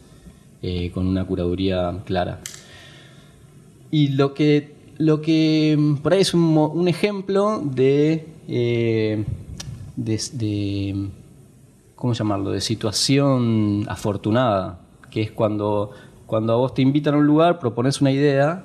[0.61, 2.41] eh, con una curaduría clara.
[3.93, 9.25] Y lo que, lo que mm, por ahí es un, ejemplo de, eh,
[9.95, 11.09] de,
[11.95, 14.81] ¿cómo llamarlo?, de situación afortunada,
[15.12, 15.93] que es cuando,
[16.27, 18.64] cuando a vos te invitan a un lugar, propones una idea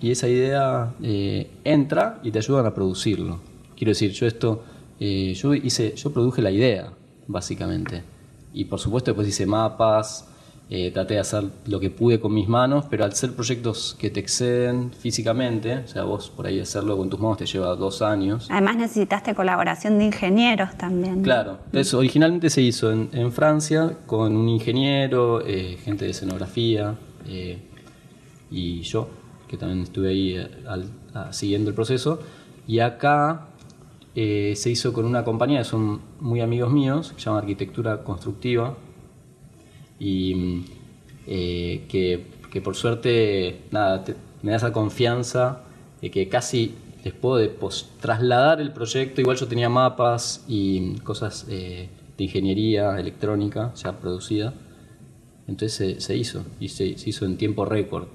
[0.00, 3.40] y esa idea eh, entra y te ayudan a producirlo.
[3.82, 4.62] Quiero decir, yo esto,
[5.00, 6.92] yo hice, yo produje la idea,
[7.26, 8.04] básicamente.
[8.54, 10.28] Y por supuesto después hice mapas,
[10.70, 14.08] eh, traté de hacer lo que pude con mis manos, pero al ser proyectos que
[14.08, 18.02] te exceden físicamente, o sea, vos por ahí hacerlo con tus manos te lleva dos
[18.02, 18.46] años.
[18.52, 21.16] Además necesitaste colaboración de ingenieros también.
[21.16, 21.22] ¿no?
[21.24, 26.94] Claro, entonces originalmente se hizo en, en Francia con un ingeniero, eh, gente de escenografía
[27.26, 27.58] eh,
[28.48, 29.08] y yo,
[29.48, 32.20] que también estuve ahí eh, al- a- siguiendo el proceso.
[32.64, 33.48] Y acá
[34.14, 38.76] eh, se hizo con una compañía son muy amigos míos, que se llama Arquitectura Constructiva,
[39.98, 40.64] y mm,
[41.26, 45.62] eh, que, que por suerte nada, te- me da esa confianza
[46.00, 49.20] de que casi les puedo de- pos- trasladar el proyecto.
[49.20, 54.52] Igual yo tenía mapas y cosas eh, de ingeniería electrónica ya producida.
[55.48, 58.06] Entonces se, se hizo y se, se hizo en tiempo récord.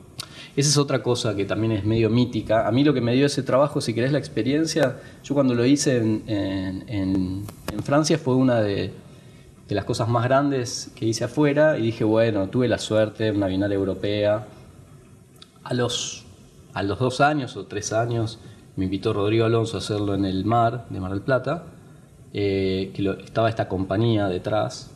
[0.57, 2.67] Esa es otra cosa que también es medio mítica.
[2.67, 5.63] A mí lo que me dio ese trabajo, si querés la experiencia, yo cuando lo
[5.65, 7.45] hice en, en-
[7.83, 8.91] Francia fue una de,
[9.67, 13.45] de las cosas más grandes que hice afuera y dije, bueno, tuve la suerte, una
[13.47, 14.47] bienal europea.
[15.63, 16.25] A los,
[16.73, 18.39] a los dos años o tres años
[18.75, 21.65] me invitó Rodrigo Alonso a hacerlo en el mar de Mar del Plata,
[22.33, 24.89] eh, que estaba esta compañía detrás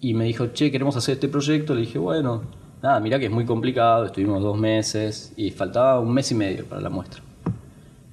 [0.00, 1.74] y me dijo, che, queremos hacer este proyecto.
[1.74, 2.42] Le dije, bueno,
[2.84, 6.66] nada, mirá que es muy complicado, estuvimos dos meses y faltaba un mes y medio
[6.66, 7.22] para la muestra.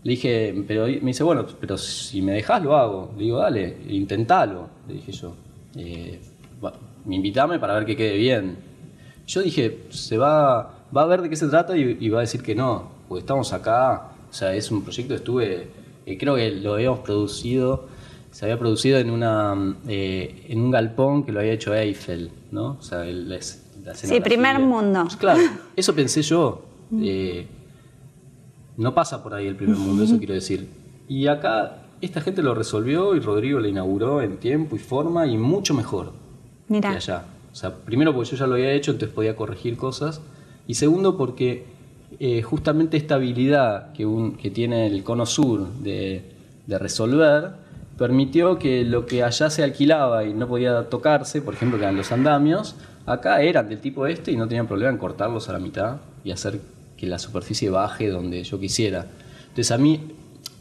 [0.01, 3.11] Le dije, pero me dice, bueno, pero si me dejas lo hago.
[3.17, 5.35] Le digo, dale, intentalo, le dije yo.
[5.75, 6.21] Eh,
[7.05, 8.55] invitame para ver que quede bien.
[9.27, 12.41] Yo dije, se va, va a ver de qué se trata y, va a decir
[12.41, 15.67] que no, porque estamos acá, o sea, es un proyecto, estuve,
[16.05, 17.87] eh, creo que lo habíamos producido,
[18.31, 22.77] se había producido en, una, eh, en un galpón que lo había hecho Eiffel, ¿no?
[22.79, 23.31] O sea, el,
[23.83, 25.03] la Sí, primer mundo.
[25.03, 25.41] Pues claro,
[25.75, 26.65] eso pensé yo.
[27.01, 27.47] eh,
[28.77, 30.67] no pasa por ahí el primer mundo, eso quiero decir.
[31.07, 35.37] Y acá esta gente lo resolvió y Rodrigo lo inauguró en tiempo y forma y
[35.37, 36.13] mucho mejor
[36.67, 36.89] Mira.
[36.91, 37.25] que allá.
[37.51, 40.21] O sea, primero porque yo ya lo había hecho, entonces podía corregir cosas.
[40.67, 41.65] Y segundo porque
[42.19, 46.23] eh, justamente esta habilidad que, un- que tiene el Cono Sur de,
[46.65, 47.51] de resolver
[47.97, 51.97] permitió que lo que allá se alquilaba y no podía tocarse, por ejemplo, que eran
[51.97, 55.59] los andamios, acá eran del tipo este y no tenían problema en cortarlos a la
[55.59, 56.59] mitad y hacer
[56.97, 59.07] que la superficie baje donde yo quisiera.
[59.41, 59.99] Entonces a mí,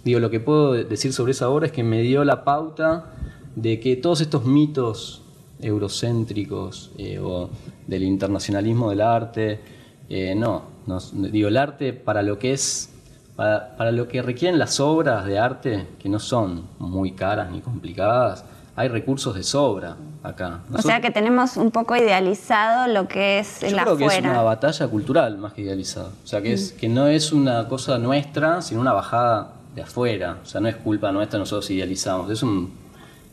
[0.05, 3.13] digo, lo que puedo decir sobre esa obra es que me dio la pauta
[3.55, 5.23] de que todos estos mitos
[5.61, 7.51] eurocéntricos eh, o
[7.87, 9.61] del internacionalismo del arte,
[10.09, 12.91] eh, no, no, digo, el arte para lo que es,
[13.37, 17.61] para, para lo que requieren las obras de arte, que no son muy caras ni
[17.61, 18.45] complicadas,
[18.77, 20.61] hay recursos de sobra acá.
[20.73, 24.21] O sea que tenemos un poco idealizado lo que es el Yo creo que es
[24.21, 26.09] una batalla cultural más que idealizada.
[26.23, 30.39] O sea, que, es, que no es una cosa nuestra, sino una bajada de afuera.
[30.43, 32.31] O sea, no es culpa nuestra, nosotros idealizamos.
[32.31, 32.73] Es un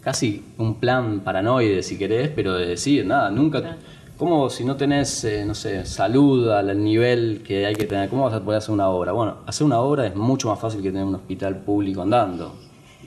[0.02, 3.78] casi un plan paranoide, si querés, pero de decir, nada, nunca...
[4.18, 8.10] ¿Cómo si no tenés, eh, no sé, salud al nivel que hay que tener?
[8.10, 9.12] ¿Cómo vas a poder hacer una obra?
[9.12, 12.56] Bueno, hacer una obra es mucho más fácil que tener un hospital público andando.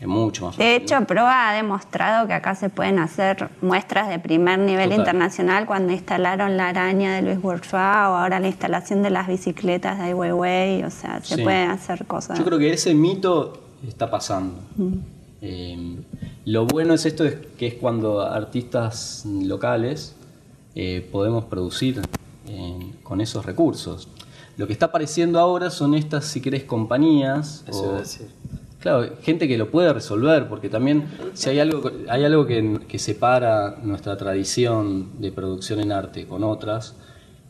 [0.00, 0.64] Es mucho más fácil.
[0.66, 4.98] De hecho, Proa ha demostrado que acá se pueden hacer muestras de primer nivel Total.
[5.00, 7.76] internacional cuando instalaron la araña de Luis Bourgeois o
[8.16, 10.84] ahora la instalación de las bicicletas de Ai Weiwei.
[10.84, 11.42] O sea, se Sí.
[11.42, 12.38] pueden hacer cosas.
[12.38, 14.58] Yo creo que ese mito está pasando.
[15.42, 15.96] Eh,
[16.46, 20.14] lo bueno es esto, es que es cuando artistas locales
[20.74, 22.00] eh, podemos producir
[22.48, 24.08] eh, con esos recursos.
[24.56, 27.64] Lo que está apareciendo ahora son estas, si querés, compañías.
[27.68, 28.28] Eso o- decir.
[28.80, 33.76] Claro, gente que lo puede resolver, porque también si hay algo, hay algo que, separa
[33.82, 36.96] nuestra tradición de producción en arte con otras,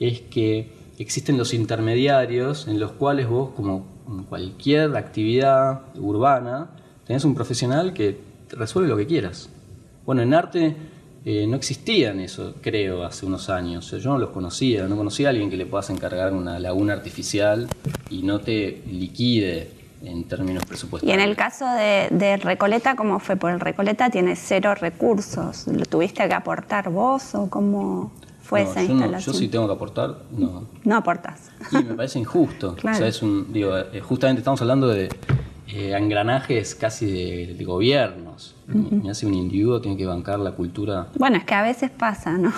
[0.01, 3.87] es que existen los intermediarios en los cuales vos, como
[4.29, 6.71] cualquier actividad urbana,
[7.07, 8.19] tenés un profesional que
[8.51, 9.51] resuelve lo que quieras.
[10.05, 10.75] Bueno, en arte
[11.25, 13.89] eh, no existían eso, creo, hace unos años.
[13.93, 17.69] Yo no los conocía, no conocía a alguien que le puedas encargar una laguna artificial
[18.11, 21.23] y no te liquide en términos Y presupuestarios.
[21.23, 23.37] en el caso de, de Recoleta, ¿cómo fue?
[23.37, 25.67] Por el Recoleta tiene cero recursos.
[25.67, 29.35] ¿Lo tuviste que aportar vos o cómo fue No, esa yo, no- instalación?
[29.35, 30.65] yo sí tengo que aportar, no.
[30.85, 31.51] No aportas.
[31.73, 32.75] Y me parece injusto.
[32.77, 32.97] Claro.
[32.97, 35.09] O sea, es un, digo, eh, justamente estamos hablando de
[35.69, 38.57] eh, engranajes casi de, de gobiernos.
[38.67, 41.09] Me hace un individuo tiene que bancar la cultura.
[41.19, 42.53] Bueno, es que a veces pasa, ¿no?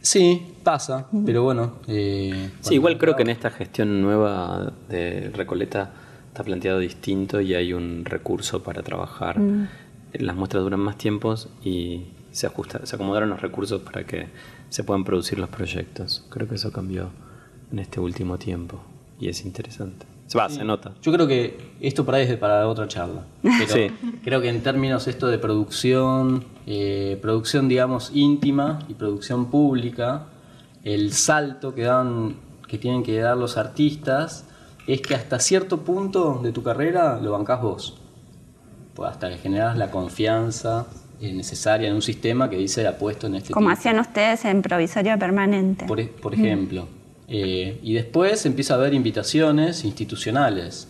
[0.00, 1.74] Sí, pasa, pero bueno.
[1.88, 5.90] eh, Sí, igual creo que en esta gestión nueva de Recoleta
[6.36, 9.40] está planteado distinto y hay un recurso para trabajar.
[10.12, 14.26] Las muestras duran más tiempos y se ajusta, se acomodaron los recursos para que
[14.68, 16.26] se puedan producir los proyectos.
[16.28, 17.08] Creo que eso cambió
[17.72, 18.82] en este último tiempo
[19.18, 20.04] y es interesante.
[20.26, 20.92] Se va, se nota.
[21.00, 23.22] Yo creo que esto por ahí es para otra charla.
[23.42, 23.86] Pero Sí.
[24.22, 30.26] creo que en términos esto de producción, eh, producción digamos íntima y producción pública,
[30.84, 32.36] el salto que dan,
[32.68, 34.44] que tienen que dar los artistas
[34.86, 37.96] es que hasta cierto punto de tu carrera lo bancás vos.
[38.94, 40.86] Pues hasta que generas la confianza
[41.20, 43.78] eh, necesaria en un sistema que dice apuesto en este Como tipo".
[43.78, 45.86] hacían ustedes en provisorio permanente.
[45.86, 46.86] por, e- por ejemplo.
[47.28, 50.88] Eh, y después empieza a haber invitaciones institucionales,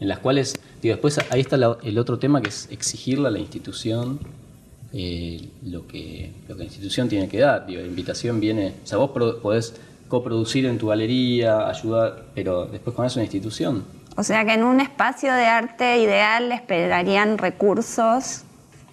[0.00, 3.30] en las cuales, digo, después ahí está la- el otro tema que es exigirle a
[3.30, 4.20] la institución
[4.92, 7.64] eh, lo, que, lo que la institución tiene que dar.
[7.66, 9.74] Digo, la invitación viene, o sea, vos podés
[10.16, 13.82] coproducir en tu galería, ayudar, pero después con eso una institución.
[14.14, 18.42] O sea que en un espacio de arte ideal esperarían recursos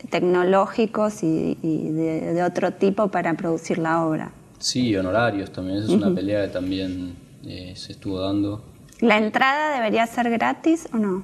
[0.10, 4.32] tecnológicos y, y de, de otro tipo para producir la obra.
[4.60, 8.64] Sí, honorarios también, esa es una pelea que también eh, se estuvo dando.
[9.02, 11.24] ¿La entrada debería ser gratis o no?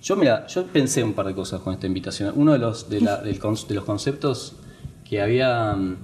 [0.00, 2.32] Yo, mira, yo pensé un par de cosas con esta invitación.
[2.36, 4.54] Uno de los, de, la- del con- de los conceptos
[5.08, 5.96] que había mm,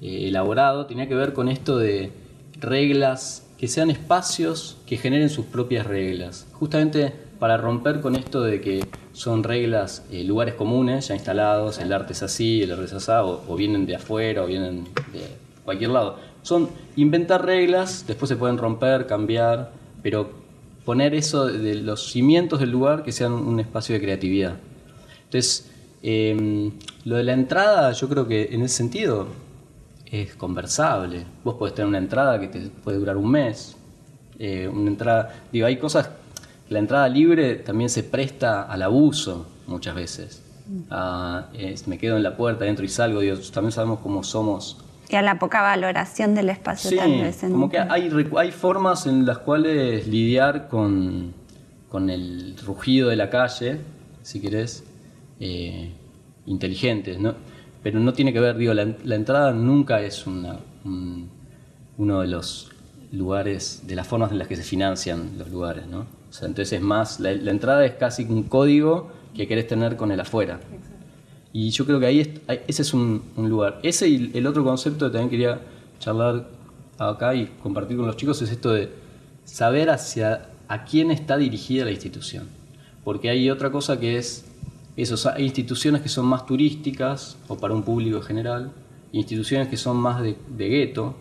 [0.00, 2.12] eh, elaborado tenía que ver con esto de
[2.64, 6.46] reglas, que sean espacios que generen sus propias reglas.
[6.52, 11.92] Justamente para romper con esto de que son reglas, eh, lugares comunes ya instalados, el
[11.92, 15.26] arte es así, el arte es así, o, vienen de afuera o vienen de
[15.64, 16.18] cualquier lado.
[16.42, 19.72] Son inventar reglas, después se pueden romper, cambiar,
[20.02, 20.30] pero
[20.84, 24.56] poner eso de de los cimientos del lugar que sean un espacio de creatividad.
[25.24, 25.70] Entonces,
[26.02, 26.70] eh,
[27.04, 29.26] lo de la entrada, yo creo que en ese sentido
[30.22, 31.24] es conversable.
[31.42, 33.76] Vos podés tener una entrada que te puede durar un mes.
[34.38, 36.10] eh, una entrada, digo, hay cosas,
[36.68, 40.42] la entrada libre también se presta al abuso muchas veces.
[40.90, 44.76] Ah, es- me quedo en la puerta, entro y salgo, digo, también sabemos cómo somos
[45.08, 47.44] Y a la poca valoración del espacio Sí, tal vez.
[47.44, 51.32] en- como que hay, hay formas en las cuales lidiar con,
[51.88, 53.78] con el rugido de la calle,
[54.22, 54.82] si querés,
[55.38, 55.92] eh,
[56.46, 57.34] inteligentes, ¿no?
[57.84, 61.28] Pero no tiene que ver, digo, la, la entrada nunca es una, un-
[61.98, 62.72] uno de los
[63.12, 66.00] lugares, de las formas en las que se financian los lugares, ¿no?
[66.00, 69.96] O sea, entonces es más, la, la entrada es casi un código que querés tener
[69.96, 70.58] con el afuera.
[71.52, 73.78] Y yo creo que ahí es- ahí- ese es un, un lugar.
[73.84, 75.60] Ese y el otro concepto que también quería
[76.00, 76.48] charlar
[76.98, 78.88] acá y compartir con los chicos es esto de
[79.44, 82.48] saber hacia a quién está dirigida la institución.
[83.04, 84.46] Porque hay otra cosa que es,
[84.96, 88.72] eso, hay instituciones que son más turísticas o para un público general,
[89.12, 91.14] instituciones que son más de, de gueto,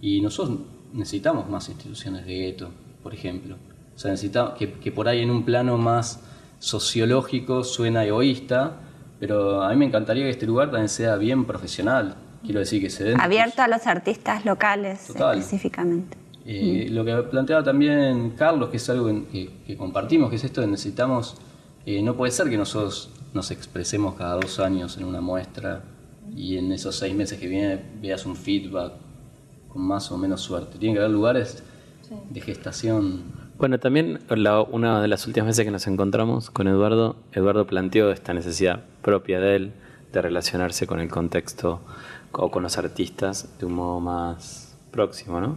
[0.00, 0.58] y nosotros
[0.92, 2.70] necesitamos más instituciones de gueto,
[3.02, 3.56] por ejemplo.
[3.94, 6.20] O sea, necesitamos que, que por ahí en un plano más
[6.58, 8.76] sociológico suena egoísta,
[9.20, 12.16] pero a mí me encantaría que este lugar también sea bien profesional.
[12.44, 13.20] Quiero decir que se den...
[13.20, 15.38] Abierto a los artistas locales Total.
[15.38, 16.16] específicamente.
[16.44, 20.60] Eh, Lo que planteaba también Carlos, que es algo que- que compartimos, que es esto
[20.60, 21.36] de necesitamos,
[21.86, 25.82] eh, no puede ser que nosotros nos expresemos cada dos años en una muestra
[26.36, 28.92] y en esos seis meses que viene veas un feedback
[29.68, 30.78] con más o menos suerte.
[30.78, 31.62] Tiene que haber lugares
[32.30, 33.22] de gestación.
[33.58, 38.10] Bueno, también la- una de las últimas veces que nos encontramos con Eduardo, Eduardo planteó
[38.10, 39.72] esta necesidad propia de él
[40.12, 41.80] de relacionarse con el contexto
[42.32, 45.56] o con los artistas de un modo más próximo, ¿no?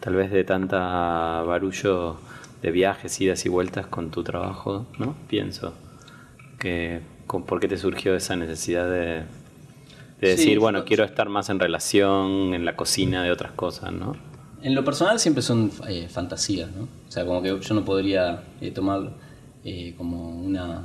[0.00, 2.16] Tal vez de tanta barullo
[2.62, 5.16] de viajes, idas y vueltas con tu trabajo, ¿no?
[5.28, 5.74] Pienso
[6.58, 9.24] que con, ¿por qué te surgió esa necesidad de,
[10.20, 13.92] de Sí, decir, bueno, quiero estar más en relación, en la cocina de otras cosas,
[13.92, 14.16] ¿no?
[14.62, 16.84] En lo personal siempre son eh, fantasías, ¿no?
[16.84, 19.12] O sea, como que yo no podría eh, tomarlo
[19.64, 20.84] eh, como una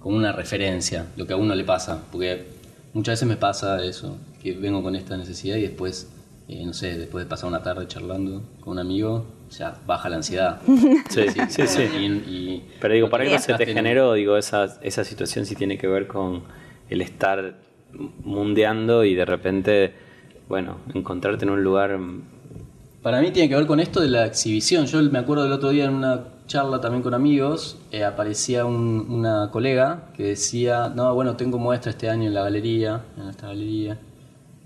[0.00, 2.46] como una referencia, lo que a uno le pasa, porque
[2.94, 6.08] muchas veces me pasa eso, que vengo con esta necesidad y después,
[6.52, 10.16] eh, no sé, después de pasar una tarde charlando con un amigo, ya baja la
[10.16, 10.60] ansiedad.
[11.08, 11.82] Sí, sí, sí.
[11.98, 15.76] Y, y- Pero digo, ¿para qué se te generó, digo, esa, esa situación si tiene
[15.78, 16.42] que ver con
[16.88, 17.54] el estar
[18.24, 19.92] mundeando y de repente,
[20.48, 21.98] bueno, encontrarte en un lugar...
[23.02, 24.84] Para mí tiene que ver con esto de la exhibición.
[24.86, 29.06] Yo me acuerdo del otro día en una charla también con amigos, eh, aparecía un-
[29.08, 33.46] una colega que decía, no, bueno, tengo muestra este año en la galería, en esta
[33.48, 33.98] galería.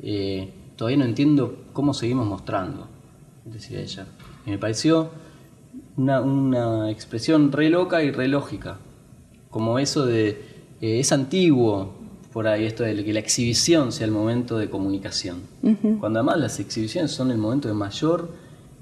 [0.03, 2.89] Eh, todavía no entiendo cómo seguimos mostrando,
[3.45, 4.07] decía ella.
[4.47, 5.11] Y me pareció
[5.97, 8.79] una, una expresión re loca y re lógica.
[9.51, 10.29] Como eso de,
[10.81, 11.95] eh, es antiguo
[12.33, 15.43] por ahí, esto de que la exhibición sea el momento de comunicación.
[16.01, 18.29] Cuando además las exhibiciones son el momento de mayor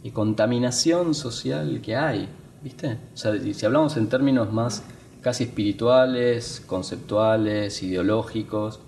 [0.03, 2.31] eh, contaminación social que hay,
[2.63, 2.97] ¿viste?
[3.13, 4.83] O sea, si hablamos en términos más
[5.21, 8.81] casi espirituales, conceptuales, ideológicos,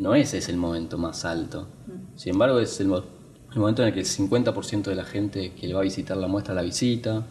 [0.00, 1.68] no ese es el momento más alto.
[2.16, 3.04] Sin embargo, es el mo-
[3.52, 6.16] el momento en el que el 50% de la gente que le va a visitar
[6.16, 7.26] la muestra la visita.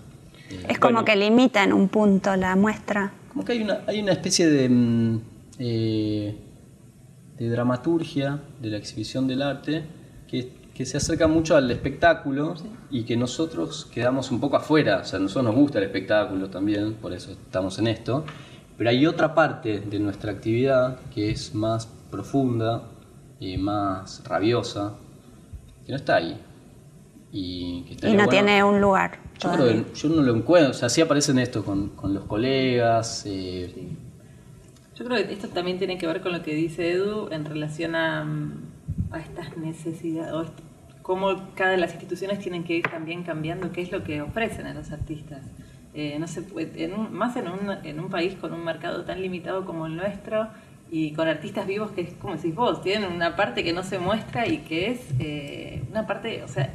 [0.52, 3.12] Eh, es como que limita en un punto la muestra.
[3.32, 5.22] Como que hay una, hay una especie de, mm,
[5.60, 6.36] eh,
[7.38, 9.84] de dramaturgia de la exhibición del arte
[10.28, 12.56] que, que se acerca mucho al espectáculo
[12.92, 15.00] y que nosotros quedamos un poco afuera.
[15.02, 18.26] O sea, a nosotros nos gusta el espectáculo también, por eso estamos en esto.
[18.78, 22.84] Pero hay otra parte de nuestra actividad que es más profunda,
[23.40, 24.96] y más rabiosa,
[25.86, 26.40] que no está ahí.
[27.32, 29.20] Y, que no tiene un lugar.
[29.40, 32.26] Yo, creo que, yo no lo encuentro, o sea, sí aparecen esto con, con los
[32.26, 33.24] colegas.
[33.26, 33.96] Eh.
[34.96, 37.96] Yo creo que esto también tiene que ver con lo que dice Edu en relación
[37.96, 38.28] a,
[39.12, 40.46] a estas necesidades, o
[41.02, 44.66] cómo cada de las instituciones tienen que ir también cambiando qué es lo que ofrecen
[44.68, 45.44] a los artistas.
[45.94, 49.22] Eh, no se puede, en más en un, en un país con un mercado tan
[49.22, 50.50] limitado como el nuestro,
[50.92, 54.00] y con artistas vivos que es como decís vos, tienen una parte que no se
[54.00, 56.74] muestra y que es eh, una parte, o sea,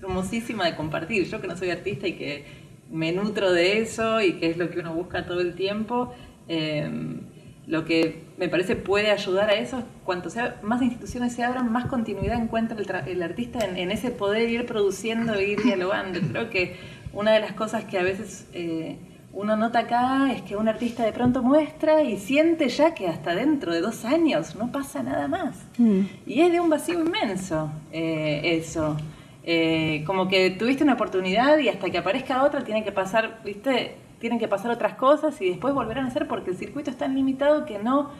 [0.00, 1.28] hermosísima de compartir.
[1.28, 2.44] Yo que no soy artista y que
[2.90, 6.14] me nutro de eso y que es lo que uno busca todo el tiempo,
[6.48, 7.20] em,
[7.66, 10.28] lo que me parece puede ayudar a eso es cuanto
[10.62, 12.76] más instituciones se abran, más continuidad encuentra
[13.06, 16.20] el, artista en, ese poder ir produciendo e ir dialogando.
[16.20, 16.76] Creo que
[17.12, 18.48] una de las cosas que a veces...
[18.52, 18.96] Eh,
[19.32, 23.34] uno nota acá es que un artista de pronto muestra y siente ya que hasta
[23.34, 25.56] dentro de dos años no pasa nada más.
[25.78, 26.00] Mm.
[26.26, 28.96] Y es de un vacío inmenso eh, eso.
[29.44, 33.94] Eh, como que tuviste una oportunidad y hasta que aparezca otra tiene que pasar, viste,
[34.18, 37.14] tienen que pasar otras cosas y después volver a hacer porque el circuito es tan
[37.14, 38.10] limitado que no,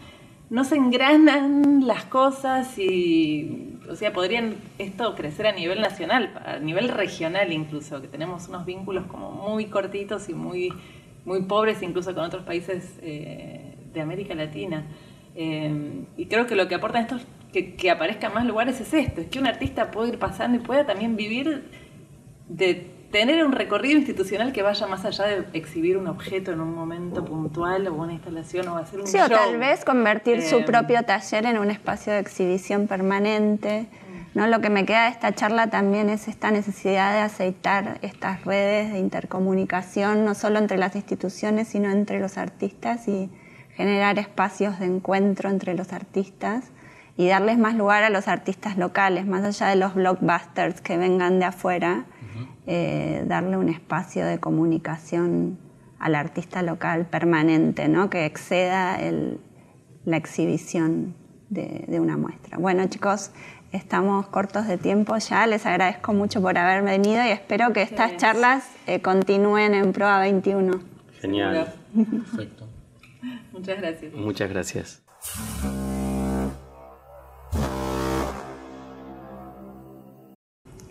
[0.48, 6.58] no se engranan las cosas y, o sea, podrían esto crecer a nivel nacional, a
[6.58, 10.72] nivel regional incluso, que tenemos unos vínculos como muy cortitos y muy
[11.24, 14.86] muy pobres incluso con otros países eh, de América Latina.
[15.34, 17.18] Eh, y creo que lo que aporta esto
[17.52, 20.60] que, que aparezcan más lugares es esto, es que un artista pueda ir pasando y
[20.60, 21.64] pueda también vivir
[22.48, 26.74] de tener un recorrido institucional que vaya más allá de exhibir un objeto en un
[26.74, 30.64] momento puntual o una instalación o hacer un sí, o tal vez convertir su eh,
[30.64, 33.86] propio taller en un espacio de exhibición permanente.
[34.34, 34.46] ¿No?
[34.46, 38.92] Lo que me queda de esta charla también es esta necesidad de aceitar estas redes
[38.92, 43.30] de intercomunicación, no solo entre las instituciones, sino entre los artistas y
[43.74, 46.70] generar espacios de encuentro entre los artistas
[47.16, 51.38] y darles más lugar a los artistas locales, más allá de los blockbusters que vengan
[51.38, 52.04] de afuera,
[52.66, 55.58] eh, darle un espacio de comunicación
[55.98, 58.08] al artista local permanente, ¿no?
[58.08, 58.98] que exceda
[60.04, 61.14] la exhibición
[61.50, 62.58] de, de, una muestra.
[62.58, 63.32] Bueno chicos,
[63.72, 68.16] Estamos cortos de tiempo ya, les agradezco mucho por haber venido y espero que estas
[68.16, 70.80] charlas eh, continúen en Proa 21.
[71.20, 71.72] Genial.
[71.94, 72.66] Perfecto.
[73.52, 74.12] Muchas gracias.
[74.12, 75.02] Muchas gracias.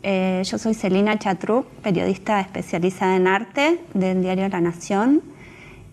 [0.01, 5.21] Eh, yo soy Celina Chatrup, periodista especializada en arte del diario La Nación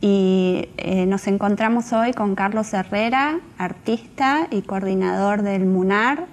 [0.00, 6.26] y eh, nos encontramos hoy con Carlos Herrera, artista y coordinador del MUNAR,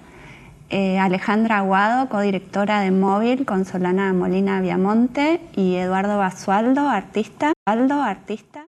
[0.74, 7.53] eh, Alejandra Aguado, codirectora de Móvil con Solana Molina Viamonte y Eduardo Basualdo, artista.
[8.01, 8.61] artista.